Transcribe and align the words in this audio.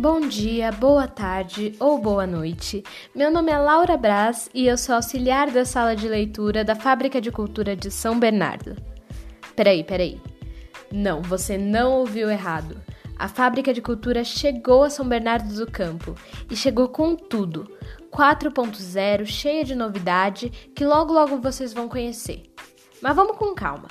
Bom 0.00 0.20
dia, 0.20 0.72
boa 0.72 1.06
tarde 1.06 1.74
ou 1.78 1.98
boa 1.98 2.26
noite. 2.26 2.82
Meu 3.14 3.30
nome 3.30 3.52
é 3.52 3.58
Laura 3.58 3.98
Braz 3.98 4.48
e 4.54 4.66
eu 4.66 4.78
sou 4.78 4.94
auxiliar 4.94 5.50
da 5.50 5.62
sala 5.62 5.94
de 5.94 6.08
leitura 6.08 6.64
da 6.64 6.74
Fábrica 6.74 7.20
de 7.20 7.30
Cultura 7.30 7.76
de 7.76 7.90
São 7.90 8.18
Bernardo. 8.18 8.74
Peraí, 9.54 9.84
peraí. 9.84 10.18
Não, 10.90 11.20
você 11.20 11.58
não 11.58 11.98
ouviu 11.98 12.30
errado. 12.30 12.80
A 13.18 13.28
Fábrica 13.28 13.74
de 13.74 13.82
Cultura 13.82 14.24
chegou 14.24 14.84
a 14.84 14.88
São 14.88 15.06
Bernardo 15.06 15.54
do 15.54 15.70
Campo 15.70 16.14
e 16.50 16.56
chegou 16.56 16.88
com 16.88 17.14
tudo. 17.14 17.70
4.0, 18.10 19.26
cheia 19.26 19.64
de 19.64 19.74
novidade 19.74 20.48
que 20.74 20.82
logo 20.82 21.12
logo 21.12 21.36
vocês 21.42 21.74
vão 21.74 21.90
conhecer. 21.90 22.44
Mas 23.02 23.14
vamos 23.14 23.36
com 23.36 23.54
calma. 23.54 23.88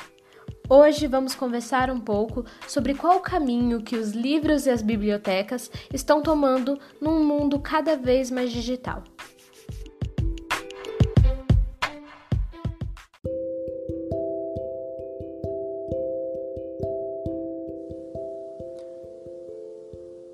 Hoje 0.71 1.07
vamos 1.07 1.33
conversar 1.33 1.89
um 1.89 1.99
pouco 1.99 2.45
sobre 2.67 2.93
qual 2.93 3.18
o 3.18 3.21
caminho 3.21 3.82
que 3.82 3.96
os 3.96 4.11
livros 4.11 4.68
e 4.68 4.69
as 4.69 4.83
bibliotecas 4.83 5.71
estão 5.92 6.21
tomando 6.21 6.79
num 7.01 7.23
mundo 7.23 7.59
cada 7.59 7.97
vez 7.97 8.29
mais 8.29 8.51
digital. 8.51 9.04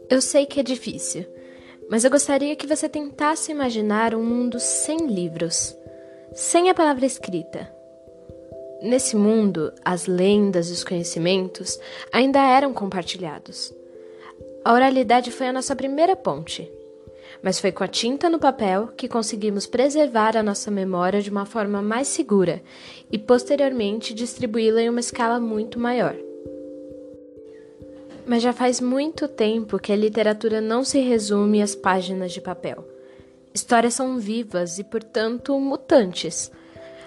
Eu 0.10 0.20
sei 0.20 0.46
que 0.46 0.60
é 0.60 0.64
difícil, 0.64 1.26
mas 1.90 2.04
eu 2.04 2.12
gostaria 2.12 2.58
que 2.58 2.68
você 2.68 2.90
tentasse 2.90 3.54
imaginar 3.54 4.14
um 4.14 4.24
mundo 4.24 4.60
sem 4.60 5.08
livros, 5.08 5.78
sem 6.34 6.70
a 6.70 6.74
palavra 6.74 7.06
escrita 7.06 7.75
Nesse 8.82 9.16
mundo, 9.16 9.72
as 9.84 10.06
lendas 10.06 10.70
e 10.70 10.74
os 10.74 10.84
conhecimentos 10.84 11.80
ainda 12.12 12.40
eram 12.40 12.74
compartilhados. 12.74 13.74
A 14.64 14.74
oralidade 14.74 15.32
foi 15.32 15.48
a 15.48 15.54
nossa 15.54 15.76
primeira 15.76 16.16
ponte, 16.16 16.72
mas 17.42 17.60
foi 17.60 17.72
com 17.72 17.84
a 17.84 17.88
tinta 17.88 18.30
no 18.30 18.40
papel 18.40 18.88
que 18.98 19.08
conseguimos 19.08 19.66
preservar 19.66 20.36
a 20.36 20.44
nossa 20.44 20.72
memória 20.72 21.22
de 21.22 21.30
uma 21.30 21.46
forma 21.46 21.82
mais 21.82 22.08
segura 22.08 22.62
e 23.12 23.18
posteriormente 23.18 24.14
distribuí-la 24.14 24.82
em 24.82 24.90
uma 24.90 25.00
escala 25.00 25.40
muito 25.40 25.80
maior. 25.80 26.16
Mas 28.26 28.42
já 28.42 28.52
faz 28.52 28.82
muito 28.82 29.28
tempo 29.28 29.78
que 29.78 29.92
a 29.92 29.96
literatura 29.96 30.60
não 30.60 30.84
se 30.84 31.00
resume 31.00 31.62
às 31.62 31.76
páginas 31.76 32.32
de 32.32 32.42
papel. 32.42 32.84
Histórias 33.54 33.94
são 33.94 34.18
vivas 34.18 34.80
e, 34.80 34.84
portanto, 34.84 35.58
mutantes. 35.60 36.52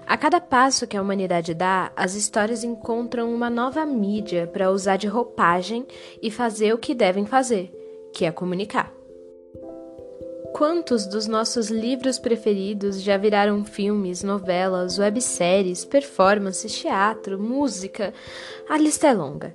A 0.09 0.17
cada 0.17 0.41
passo 0.41 0.87
que 0.87 0.97
a 0.97 1.03
humanidade 1.03 1.53
dá, 1.53 1.93
as 1.95 2.15
histórias 2.15 2.65
encontram 2.65 3.31
uma 3.31 3.51
nova 3.51 3.85
mídia 3.85 4.47
para 4.47 4.71
usar 4.71 4.97
de 4.97 5.07
roupagem 5.07 5.87
e 6.23 6.31
fazer 6.31 6.73
o 6.73 6.79
que 6.79 6.95
devem 6.95 7.27
fazer, 7.27 7.71
que 8.15 8.25
é 8.25 8.33
comunicar. 8.33 8.91
Quantos 10.55 11.05
dos 11.05 11.27
nossos 11.27 11.69
livros 11.69 12.19
preferidos 12.19 13.03
já 13.03 13.19
viraram 13.19 13.63
filmes, 13.67 14.23
novelas, 14.23 14.99
webséries, 14.99 15.85
performances, 15.85 16.73
teatro, 16.81 17.39
música? 17.39 18.15
A 18.67 18.79
lista 18.79 19.09
é 19.09 19.13
longa. 19.13 19.55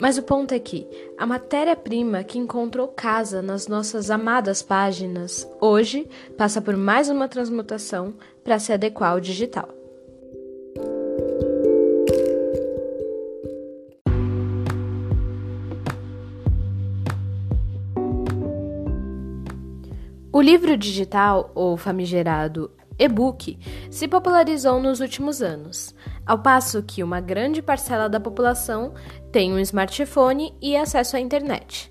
Mas 0.00 0.16
o 0.16 0.22
ponto 0.22 0.54
é 0.54 0.58
que 0.58 0.88
a 1.18 1.26
matéria-prima 1.26 2.24
que 2.24 2.38
encontrou 2.38 2.88
casa 2.88 3.42
nas 3.42 3.68
nossas 3.68 4.10
amadas 4.10 4.62
páginas 4.62 5.46
hoje 5.60 6.08
passa 6.38 6.62
por 6.62 6.74
mais 6.74 7.10
uma 7.10 7.28
transmutação 7.28 8.14
para 8.42 8.58
se 8.58 8.72
adequar 8.72 9.12
ao 9.12 9.20
digital. 9.20 9.68
O 20.32 20.40
livro 20.40 20.74
digital, 20.78 21.50
ou 21.54 21.76
famigerado 21.76 22.70
e-book, 22.98 23.58
se 23.90 24.06
popularizou 24.06 24.80
nos 24.80 25.00
últimos 25.00 25.42
anos, 25.42 25.94
ao 26.24 26.38
passo 26.38 26.82
que 26.82 27.02
uma 27.02 27.20
grande 27.20 27.60
parcela 27.60 28.08
da 28.08 28.20
população 28.20 28.94
tem 29.30 29.52
um 29.52 29.58
smartphone 29.60 30.52
e 30.60 30.76
acesso 30.76 31.16
à 31.16 31.20
internet. 31.20 31.90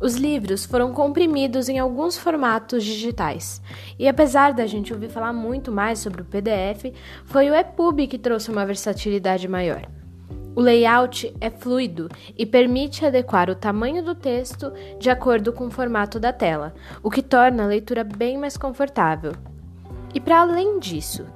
Os 0.00 0.16
livros 0.16 0.64
foram 0.64 0.92
comprimidos 0.92 1.68
em 1.68 1.78
alguns 1.78 2.18
formatos 2.18 2.84
digitais, 2.84 3.62
e 3.96 4.08
apesar 4.08 4.52
da 4.52 4.66
gente 4.66 4.92
ouvir 4.92 5.08
falar 5.08 5.32
muito 5.32 5.70
mais 5.70 6.00
sobre 6.00 6.22
o 6.22 6.24
PDF, 6.24 6.92
foi 7.24 7.48
o 7.48 7.54
EPUB 7.54 8.08
que 8.08 8.18
trouxe 8.18 8.50
uma 8.50 8.66
versatilidade 8.66 9.46
maior. 9.46 9.88
O 10.56 10.60
layout 10.60 11.34
é 11.40 11.48
fluido 11.48 12.08
e 12.36 12.44
permite 12.44 13.06
adequar 13.06 13.50
o 13.50 13.54
tamanho 13.54 14.04
do 14.04 14.14
texto 14.14 14.72
de 14.98 15.10
acordo 15.10 15.52
com 15.52 15.66
o 15.66 15.70
formato 15.70 16.18
da 16.18 16.32
tela, 16.32 16.74
o 17.02 17.10
que 17.10 17.22
torna 17.22 17.64
a 17.64 17.66
leitura 17.66 18.02
bem 18.04 18.36
mais 18.36 18.56
confortável. 18.56 19.32
E 20.12 20.20
para 20.20 20.40
além 20.40 20.78
disso, 20.78 21.26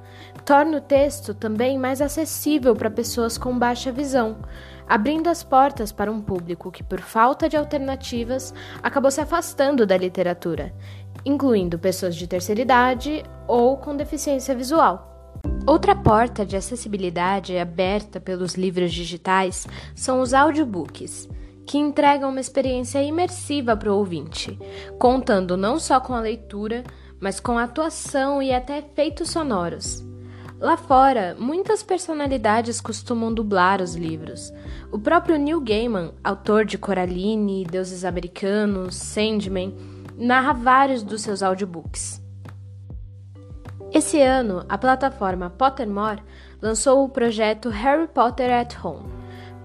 torna 0.45 0.77
o 0.77 0.81
texto 0.81 1.33
também 1.33 1.77
mais 1.77 2.01
acessível 2.01 2.73
para 2.75 2.89
pessoas 2.89 3.37
com 3.37 3.57
baixa 3.57 3.91
visão, 3.91 4.37
abrindo 4.89 5.27
as 5.27 5.43
portas 5.43 5.91
para 5.91 6.11
um 6.11 6.19
público 6.19 6.71
que, 6.71 6.83
por 6.83 6.99
falta 6.99 7.47
de 7.47 7.55
alternativas, 7.55 8.51
acabou 8.81 9.11
se 9.11 9.21
afastando 9.21 9.85
da 9.85 9.95
literatura, 9.95 10.73
incluindo 11.23 11.77
pessoas 11.77 12.15
de 12.15 12.25
terceira 12.25 12.61
idade 12.61 13.23
ou 13.47 13.77
com 13.77 13.95
deficiência 13.95 14.55
visual. 14.55 15.05
Outra 15.67 15.95
porta 15.95 16.43
de 16.43 16.57
acessibilidade 16.57 17.55
aberta 17.55 18.19
pelos 18.19 18.55
livros 18.55 18.91
digitais 18.91 19.67
são 19.95 20.21
os 20.21 20.33
audiobooks, 20.33 21.29
que 21.67 21.77
entregam 21.77 22.31
uma 22.31 22.39
experiência 22.39 23.01
imersiva 23.03 23.77
para 23.77 23.93
o 23.93 23.95
ouvinte, 23.95 24.57
contando 24.97 25.55
não 25.55 25.79
só 25.79 25.99
com 25.99 26.15
a 26.15 26.19
leitura, 26.19 26.83
mas 27.19 27.39
com 27.39 27.59
a 27.59 27.63
atuação 27.65 28.41
e 28.41 28.51
até 28.51 28.79
efeitos 28.79 29.29
sonoros. 29.29 30.08
Lá 30.59 30.75
fora, 30.75 31.37
muitas 31.39 31.81
personalidades 31.81 32.81
costumam 32.81 33.33
dublar 33.33 33.81
os 33.81 33.95
livros. 33.95 34.51
O 34.91 34.99
próprio 34.99 35.37
Neil 35.37 35.61
Gaiman, 35.61 36.13
autor 36.21 36.65
de 36.65 36.77
Coraline, 36.77 37.63
Deuses 37.63 38.03
Americanos, 38.03 38.95
Sandman, 38.95 39.73
narra 40.17 40.51
vários 40.51 41.01
dos 41.01 41.21
seus 41.21 41.41
audiobooks. 41.41 42.21
Esse 43.93 44.21
ano, 44.21 44.65
a 44.67 44.77
plataforma 44.77 45.49
Pottermore 45.49 46.21
lançou 46.61 47.05
o 47.05 47.09
projeto 47.09 47.69
Harry 47.69 48.07
Potter 48.07 48.51
at 48.51 48.75
Home, 48.83 49.18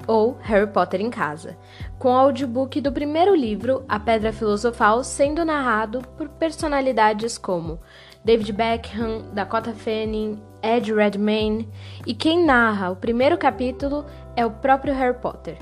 ou 0.06 0.37
Harry 0.42 0.66
Potter 0.66 1.00
em 1.00 1.10
Casa, 1.10 1.56
com 1.98 2.09
o 2.10 2.16
audiobook 2.16 2.81
do 2.81 2.92
primeiro 2.92 3.34
livro, 3.34 3.84
A 3.88 3.98
Pedra 3.98 4.32
Filosofal, 4.32 5.03
sendo 5.03 5.44
narrado 5.44 6.03
por 6.16 6.28
personalidades 6.28 7.38
como 7.38 7.81
David 8.25 8.53
Beckham, 8.53 9.31
Dakota 9.32 9.72
Fanning, 9.72 10.43
Ed 10.62 10.93
Redmayne, 10.93 11.69
e 12.06 12.14
quem 12.14 12.44
narra 12.44 12.91
o 12.91 12.97
primeiro 12.97 13.37
capítulo 13.37 14.04
é 14.37 14.44
o 14.44 14.50
próprio 14.50 14.94
Harry 14.94 15.19
Potter. 15.19 15.59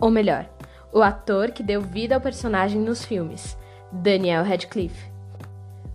Ou 0.00 0.10
melhor, 0.10 0.48
o 0.92 1.02
ator 1.02 1.50
que 1.50 1.62
deu 1.62 1.80
vida 1.80 2.14
ao 2.14 2.20
personagem 2.20 2.80
nos 2.80 3.04
filmes, 3.04 3.56
Daniel 3.90 4.44
Radcliffe. 4.44 5.12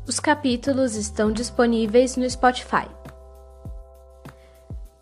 Os 0.07 0.19
capítulos 0.19 0.95
estão 0.95 1.31
disponíveis 1.31 2.17
no 2.17 2.28
Spotify. 2.28 2.88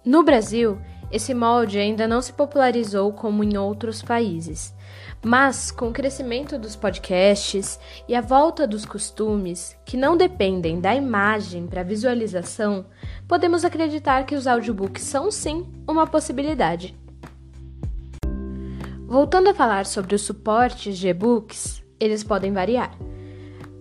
No 0.03 0.23
Brasil, 0.23 0.77
esse 1.12 1.34
molde 1.34 1.79
ainda 1.79 2.07
não 2.07 2.22
se 2.22 2.34
popularizou 2.34 3.13
como 3.13 3.44
em 3.44 3.57
outros 3.57 4.01
países, 4.01 4.73
mas 5.23 5.72
com 5.72 5.90
o 5.90 5.94
crescimento 5.94 6.59
dos 6.59 6.75
podcasts 6.75 7.79
e 8.07 8.16
a 8.16 8.22
volta 8.22 8.68
dos 8.68 8.85
costumes, 8.85 9.75
que 9.85 9.95
não 9.95 10.18
dependem 10.18 10.79
da 10.79 10.94
imagem 10.94 11.66
para 11.66 11.84
visualização, 11.84 12.85
podemos 13.28 13.63
acreditar 13.63 14.25
que 14.25 14.35
os 14.35 14.47
audiobooks 14.47 15.03
são 15.03 15.31
sim 15.31 15.66
uma 15.88 16.06
possibilidade. 16.06 16.95
Voltando 19.07 19.50
a 19.50 19.53
falar 19.53 19.86
sobre 19.86 20.15
os 20.15 20.21
suportes 20.21 20.98
de 20.98 21.07
e-books, 21.07 21.81
eles 21.98 22.24
podem 22.24 22.51
variar. 22.51 22.92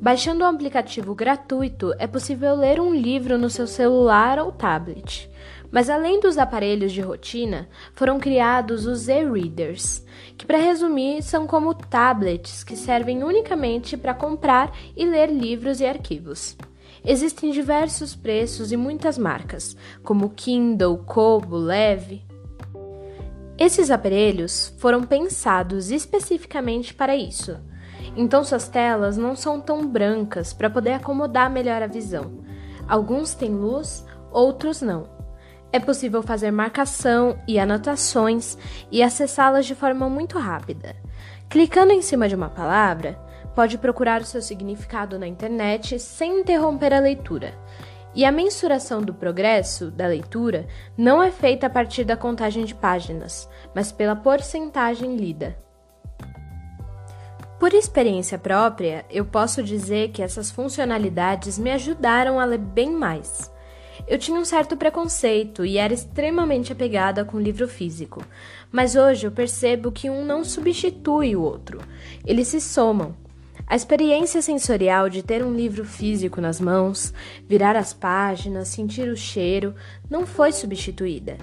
Baixando 0.01 0.45
um 0.45 0.49
aplicativo 0.49 1.15
gratuito, 1.15 1.93
é 1.99 2.07
possível 2.07 2.55
ler 2.55 2.79
um 2.79 2.95
livro 2.95 3.37
no 3.37 3.51
seu 3.51 3.67
celular 3.67 4.39
ou 4.39 4.53
tablet. 4.53 5.29
Mas 5.71 5.91
além 5.91 6.21
dos 6.21 6.39
aparelhos 6.39 6.93
de 6.93 7.01
rotina, 7.01 7.69
foram 7.95 8.19
criados 8.19 8.87
os 8.87 9.09
e-readers, 9.09 10.05
que, 10.37 10.47
para 10.47 10.59
resumir, 10.59 11.23
são 11.23 11.47
como 11.47 11.75
tablets 11.75 12.63
que 12.63 12.77
servem 12.77 13.23
unicamente 13.23 13.97
para 13.97 14.15
comprar 14.15 14.73
e 14.97 15.05
ler 15.05 15.31
livros 15.31 15.81
e 15.81 15.87
arquivos. 15.87 16.57
Existem 17.05 17.51
diversos 17.51 18.15
preços 18.15 18.73
e 18.73 18.77
muitas 18.77 19.17
marcas, 19.17 19.77
como 20.03 20.31
Kindle, 20.31 20.99
Kobo, 20.99 21.57
Leve. 21.57 22.25
Esses 23.59 23.91
aparelhos 23.91 24.75
foram 24.79 25.03
pensados 25.03 25.91
especificamente 25.91 26.93
para 26.93 27.17
isso 27.17 27.59
então 28.17 28.43
suas 28.43 28.67
telas 28.69 29.17
não 29.17 29.37
são 29.37 29.61
tão 29.61 29.87
brancas 29.87 30.53
para 30.53 30.71
poder 30.71 30.93
acomodar 30.93 31.51
melhor 31.51 31.83
a 31.83 31.87
visão. 31.87 32.45
Alguns 32.89 33.35
têm 33.35 33.51
luz, 33.51 34.05
outros 34.31 34.81
não. 34.81 35.16
É 35.77 35.79
possível 35.79 36.23
fazer 36.23 36.51
marcação 36.51 37.39
e 37.47 37.59
anotações 37.59 38.57
e 38.91 39.03
acessá-las 39.03 39.67
de 39.67 39.75
forma 39.75 40.09
muito 40.09 40.39
rápida. 40.39 40.97
Clicando 41.51 41.93
em 41.93 42.01
cima 42.01 42.31
de 42.31 42.35
uma 42.35 42.49
palavra, 42.49 43.21
pode 43.55 43.77
procurar 43.77 44.23
o 44.23 44.25
seu 44.25 44.41
significado 44.41 45.19
na 45.19 45.27
internet 45.27 45.99
sem 45.99 46.41
interromper 46.41 46.95
a 46.95 46.99
leitura. 46.99 47.53
E 48.15 48.25
a 48.25 48.33
mensuração 48.33 49.03
do 49.03 49.13
progresso 49.13 49.91
da 49.91 50.07
leitura 50.07 50.67
não 50.97 51.23
é 51.23 51.31
feita 51.31 51.67
a 51.67 51.71
partir 51.71 52.05
da 52.05 52.17
contagem 52.17 52.65
de 52.65 52.75
páginas, 52.75 53.47
mas 53.75 53.93
pela 53.93 54.17
porcentagem 54.17 55.15
lida. 55.15 55.59
Por 57.61 57.75
experiência 57.75 58.39
própria, 58.39 59.05
eu 59.11 59.27
posso 59.27 59.63
dizer 59.63 60.09
que 60.09 60.23
essas 60.23 60.51
funcionalidades 60.51 61.59
me 61.59 61.71
ajudaram 61.71 62.41
a 62.41 62.47
ler 62.47 62.57
bem 62.57 62.91
mais. 62.91 63.55
Eu 64.09 64.19
tinha 64.19 64.39
um 64.39 64.45
certo 64.45 64.77
preconceito 64.77 65.65
e 65.65 65.79
era 65.79 65.93
extremamente 65.93 66.73
apegada 66.73 67.25
com 67.25 67.39
o 67.39 67.41
livro 67.41 67.67
físico, 67.67 68.25
mas 68.71 68.95
hoje 68.95 69.27
eu 69.27 69.33
percebo 69.33 69.91
que 69.91 70.09
um 70.09 70.25
não 70.25 70.45
substitui 70.45 71.35
o 71.35 71.43
outro, 71.43 71.81
eles 72.25 72.47
se 72.47 72.61
somam. 72.61 73.17
A 73.67 73.75
experiência 73.75 74.41
sensorial 74.41 75.09
de 75.09 75.25
ter 75.25 75.45
um 75.45 75.53
livro 75.53 75.85
físico 75.85 76.41
nas 76.41 76.61
mãos, 76.61 77.13
virar 77.49 77.75
as 77.75 77.93
páginas, 77.93 78.69
sentir 78.69 79.09
o 79.09 79.17
cheiro, 79.17 79.75
não 80.09 80.25
foi 80.25 80.53
substituída. 80.53 81.37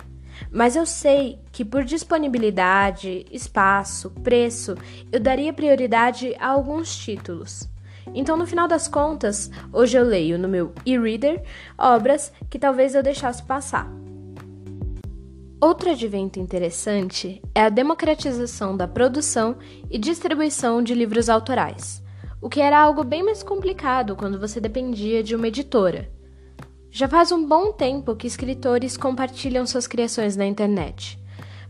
Mas 0.49 0.77
eu 0.77 0.85
sei 0.85 1.39
que 1.51 1.65
por 1.65 1.83
disponibilidade, 1.83 3.25
espaço, 3.29 4.09
preço, 4.23 4.75
eu 5.11 5.19
daria 5.19 5.51
prioridade 5.51 6.33
a 6.39 6.47
alguns 6.47 6.95
títulos. 6.95 7.67
Então, 8.13 8.35
no 8.35 8.45
final 8.45 8.67
das 8.67 8.87
contas, 8.87 9.49
hoje 9.71 9.97
eu 9.97 10.03
leio 10.03 10.37
no 10.37 10.47
meu 10.47 10.73
e-reader 10.85 11.43
obras 11.77 12.31
que 12.49 12.59
talvez 12.59 12.95
eu 12.95 13.03
deixasse 13.03 13.43
passar. 13.43 13.91
Outro 15.61 15.91
advento 15.91 16.39
interessante 16.39 17.41
é 17.55 17.61
a 17.61 17.69
democratização 17.69 18.75
da 18.75 18.87
produção 18.87 19.55
e 19.89 19.97
distribuição 19.97 20.83
de 20.83 20.93
livros 20.93 21.29
autorais, 21.29 22.03
o 22.41 22.49
que 22.49 22.59
era 22.59 22.77
algo 22.77 23.03
bem 23.03 23.23
mais 23.23 23.41
complicado 23.41 24.15
quando 24.15 24.39
você 24.39 24.59
dependia 24.59 25.23
de 25.23 25.35
uma 25.35 25.47
editora. 25.47 26.11
Já 26.91 27.07
faz 27.07 27.31
um 27.31 27.47
bom 27.47 27.71
tempo 27.71 28.15
que 28.15 28.27
escritores 28.27 28.97
compartilham 28.97 29.65
suas 29.65 29.87
criações 29.87 30.35
na 30.35 30.45
internet 30.45 31.22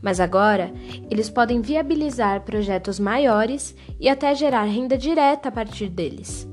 mas 0.04 0.20
agora 0.20 0.74
eles 1.10 1.30
podem 1.30 1.62
viabilizar 1.62 2.42
projetos 2.42 3.00
maiores 3.00 3.74
e 3.98 4.10
até 4.10 4.36
gerar 4.36 4.64
renda 4.64 4.98
direta 4.98 5.48
a 5.48 5.52
partir 5.52 5.88
deles. 5.88 6.46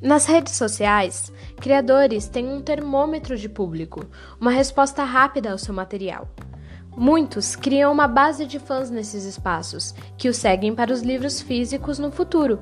Nas 0.00 0.24
redes 0.24 0.54
sociais, 0.54 1.30
criadores 1.60 2.26
têm 2.26 2.48
um 2.48 2.62
termômetro 2.62 3.36
de 3.36 3.48
público, 3.48 4.06
uma 4.40 4.50
resposta 4.50 5.04
rápida 5.04 5.52
ao 5.52 5.58
seu 5.58 5.72
material. 5.72 6.28
Muitos 6.96 7.54
criam 7.54 7.92
uma 7.92 8.08
base 8.08 8.44
de 8.44 8.58
fãs 8.58 8.90
nesses 8.90 9.24
espaços, 9.24 9.94
que 10.16 10.28
os 10.28 10.36
seguem 10.36 10.74
para 10.74 10.92
os 10.92 11.02
livros 11.02 11.40
físicos 11.40 11.98
no 11.98 12.10
futuro, 12.10 12.58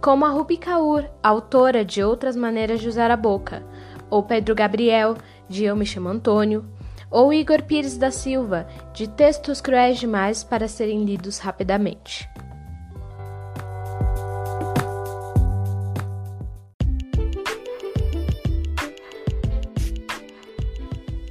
como 0.00 0.24
a 0.24 0.30
Rupi 0.30 0.56
Kaur, 0.56 1.04
autora 1.22 1.84
de 1.84 2.02
Outras 2.02 2.34
Maneiras 2.34 2.80
de 2.80 2.88
Usar 2.88 3.10
a 3.10 3.16
Boca, 3.16 3.62
ou 4.08 4.22
Pedro 4.22 4.54
Gabriel, 4.54 5.16
de 5.48 5.64
Eu 5.64 5.76
Me 5.76 5.84
Chamo 5.84 6.08
Antônio, 6.08 6.64
ou 7.10 7.32
Igor 7.32 7.62
Pires 7.62 7.96
da 7.96 8.10
Silva, 8.10 8.66
de 8.92 9.08
Textos 9.08 9.60
Cruéis 9.60 9.98
Demais 9.98 10.44
para 10.44 10.68
Serem 10.68 11.04
Lidos 11.04 11.38
Rapidamente. 11.38 12.28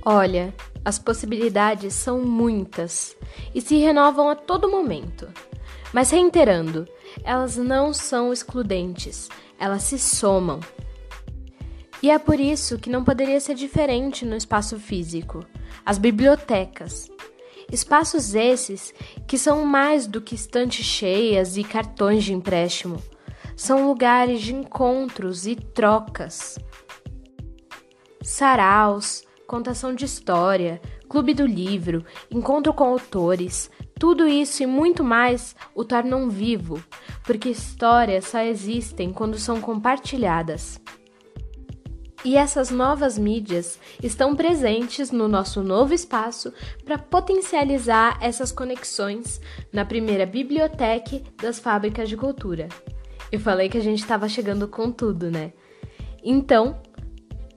Olha, 0.06 0.54
as 0.84 0.98
possibilidades 0.98 1.94
são 1.94 2.20
muitas 2.22 3.16
e 3.54 3.62
se 3.62 3.78
renovam 3.78 4.30
a 4.30 4.36
todo 4.36 4.70
momento. 4.70 5.28
Mas 5.94 6.10
reiterando, 6.10 6.88
elas 7.24 7.58
não 7.58 7.94
são 7.94 8.34
excludentes, 8.34 9.30
elas 9.60 9.84
se 9.84 10.00
somam. 10.00 10.60
E 12.02 12.10
é 12.10 12.18
por 12.18 12.40
isso 12.40 12.80
que 12.80 12.90
não 12.90 13.04
poderia 13.04 13.40
ser 13.40 13.56
diferente 13.56 14.26
no 14.26 14.36
espaço 14.36 14.80
físico 14.80 15.46
as 15.86 15.98
bibliotecas. 15.98 17.10
Espaços 17.72 18.34
esses 18.34 18.94
que 19.28 19.38
são 19.38 19.66
mais 19.66 20.08
do 20.08 20.22
que 20.22 20.36
estantes 20.36 20.86
cheias 20.86 21.58
e 21.58 21.64
cartões 21.64 22.24
de 22.24 22.34
empréstimo. 22.34 23.02
São 23.56 23.88
lugares 23.88 24.42
de 24.42 24.54
encontros 24.54 25.46
e 25.46 25.56
trocas. 25.56 26.58
Saraus, 28.22 29.24
contação 29.46 29.94
de 29.94 30.06
história, 30.06 30.82
clube 31.08 31.34
do 31.34 31.46
livro, 31.46 32.06
encontro 32.32 32.74
com 32.74 32.84
autores, 32.84 33.70
tudo 34.00 34.28
isso 34.28 34.64
e 34.64 34.66
muito 34.66 35.04
mais 35.04 35.56
o 35.76 35.84
tornam 35.84 36.30
vivo, 36.30 36.84
porque 37.24 37.50
histórias 37.50 38.26
só 38.26 38.40
existem 38.40 39.12
quando 39.12 39.38
são 39.38 39.60
compartilhadas. 39.60 40.80
E 42.24 42.36
essas 42.36 42.70
novas 42.70 43.18
mídias 43.18 43.80
estão 44.04 44.36
presentes 44.36 45.10
no 45.10 45.28
nosso 45.28 45.64
novo 45.64 45.94
espaço 45.94 46.54
para 46.84 46.98
potencializar 46.98 48.18
essas 48.22 48.52
conexões 48.52 49.40
na 49.72 49.86
primeira 49.86 50.26
biblioteca 50.26 51.22
das 51.42 51.60
fábricas 51.60 52.10
de 52.10 52.18
cultura. 52.18 52.68
Eu 53.32 53.40
falei 53.40 53.70
que 53.70 53.78
a 53.78 53.82
gente 53.82 54.00
estava 54.00 54.28
chegando 54.28 54.68
com 54.68 54.92
tudo, 54.92 55.32
né? 55.32 55.54
Então, 56.22 56.82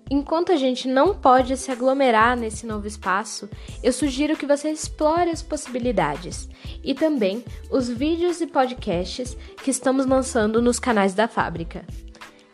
enquanto 0.08 0.52
a 0.52 0.56
gente 0.56 0.86
não 0.86 1.12
pode 1.12 1.56
se 1.56 1.72
aglomerar 1.72 2.36
nesse 2.36 2.64
novo 2.64 2.86
espaço, 2.86 3.48
eu 3.82 3.92
sugiro 3.92 4.36
que 4.36 4.46
você 4.46 4.70
explore 4.70 5.30
as 5.30 5.42
possibilidades 5.42 6.48
e 6.84 6.94
também 6.94 7.44
os 7.68 7.88
vídeos 7.88 8.40
e 8.40 8.46
podcasts 8.46 9.36
que 9.62 9.70
estamos 9.70 10.06
lançando 10.06 10.62
nos 10.62 10.78
canais 10.78 11.14
da 11.14 11.26
fábrica. 11.26 11.84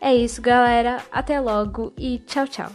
É 0.01 0.15
isso, 0.15 0.41
galera. 0.41 1.03
Até 1.11 1.41
logo 1.41 1.93
e 1.97 2.19
tchau, 2.21 2.47
tchau. 2.47 2.71